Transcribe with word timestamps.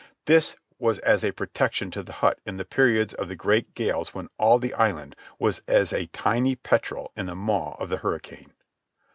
This 0.25 0.55
was 0.79 0.97
as 0.97 1.23
a 1.23 1.31
protection 1.31 1.91
to 1.91 2.01
the 2.01 2.11
hut 2.25 2.39
in 2.43 2.57
the 2.57 2.65
periods 2.65 3.13
of 3.13 3.27
the 3.27 3.35
great 3.35 3.75
gales 3.75 4.15
when 4.15 4.29
all 4.39 4.57
the 4.57 4.73
island 4.73 5.15
was 5.37 5.61
as 5.67 5.93
a 5.93 6.07
tiny 6.07 6.55
petrel 6.55 7.11
in 7.15 7.27
the 7.27 7.35
maw 7.35 7.75
of 7.77 7.89
the 7.89 7.97
hurricane. 7.97 8.51